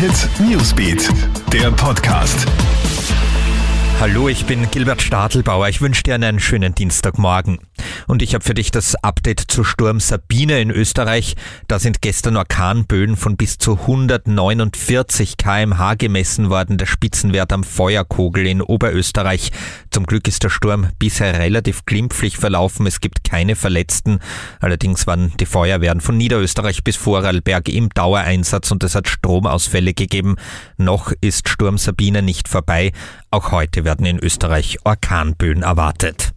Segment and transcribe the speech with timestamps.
[0.00, 1.10] Hit Newsbeat,
[1.52, 2.46] der Podcast.
[4.00, 5.68] Hallo, ich bin Gilbert Stadelbauer.
[5.68, 7.58] Ich wünsche dir einen schönen Dienstagmorgen.
[8.10, 11.36] Und ich habe für dich das Update zu Sturm Sabine in Österreich.
[11.68, 16.76] Da sind gestern Orkanböen von bis zu 149 kmh gemessen worden.
[16.76, 19.52] Der Spitzenwert am Feuerkogel in Oberösterreich.
[19.90, 22.84] Zum Glück ist der Sturm bisher relativ glimpflich verlaufen.
[22.88, 24.18] Es gibt keine Verletzten.
[24.58, 30.34] Allerdings waren die Feuerwehren von Niederösterreich bis Vorarlberg im Dauereinsatz und es hat Stromausfälle gegeben.
[30.78, 32.90] Noch ist Sturm Sabine nicht vorbei.
[33.30, 36.29] Auch heute werden in Österreich Orkanböen erwartet.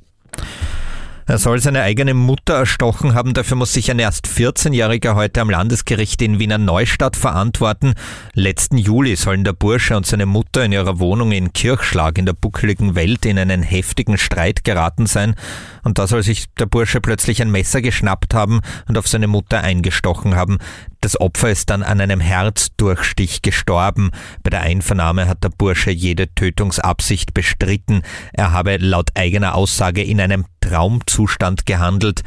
[1.26, 3.34] Er soll seine eigene Mutter erstochen haben.
[3.34, 7.94] Dafür muss sich ein erst 14-Jähriger heute am Landesgericht in Wiener Neustadt verantworten.
[8.34, 12.34] Letzten Juli sollen der Bursche und seine Mutter in ihrer Wohnung in Kirchschlag in der
[12.34, 15.36] buckeligen Welt in einen heftigen Streit geraten sein.
[15.84, 18.60] Und da soll sich der Bursche plötzlich ein Messer geschnappt haben
[18.90, 20.58] und auf seine Mutter eingestochen haben.
[21.04, 24.12] Das Opfer ist dann an einem Herzdurchstich gestorben.
[24.42, 28.04] Bei der Einvernahme hat der Bursche jede Tötungsabsicht bestritten.
[28.32, 32.22] Er habe laut eigener Aussage in einem Traumzustand gehandelt.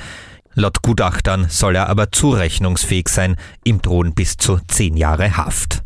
[0.53, 3.37] Laut Gutachtern soll er aber zurechnungsfähig sein.
[3.65, 5.86] Ihm drohen bis zu zehn Jahre Haft.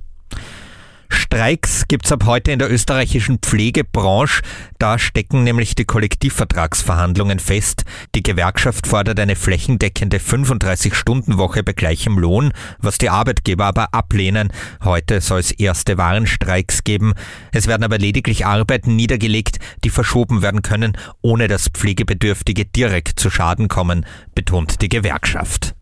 [1.32, 4.42] Streiks gibt's ab heute in der österreichischen Pflegebranche.
[4.80, 7.84] Da stecken nämlich die Kollektivvertragsverhandlungen fest.
[8.16, 14.52] Die Gewerkschaft fordert eine flächendeckende 35-Stunden-Woche bei gleichem Lohn, was die Arbeitgeber aber ablehnen.
[14.82, 17.14] Heute soll es erste Warnstreiks geben.
[17.52, 23.30] Es werden aber lediglich Arbeiten niedergelegt, die verschoben werden können, ohne dass Pflegebedürftige direkt zu
[23.30, 25.76] Schaden kommen, betont die Gewerkschaft.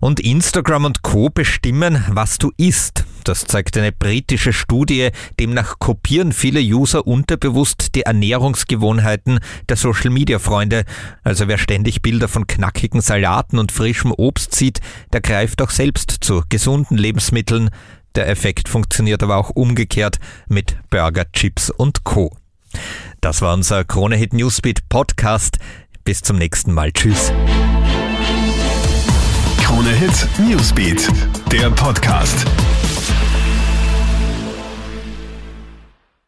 [0.00, 3.04] Und Instagram und Co bestimmen, was du isst.
[3.24, 5.10] Das zeigt eine britische Studie.
[5.38, 10.84] Demnach kopieren viele User unterbewusst die Ernährungsgewohnheiten der Social-Media-Freunde.
[11.22, 14.80] Also wer ständig Bilder von knackigen Salaten und frischem Obst sieht,
[15.12, 17.70] der greift auch selbst zu gesunden Lebensmitteln.
[18.14, 22.36] Der Effekt funktioniert aber auch umgekehrt mit Burger, Chips und Co.
[23.20, 25.58] Das war unser Krone Hit Newsbeat Podcast.
[26.04, 26.92] Bis zum nächsten Mal.
[26.92, 27.32] Tschüss.
[29.62, 31.08] Krone Hit Newsbeat,
[31.50, 32.44] der Podcast.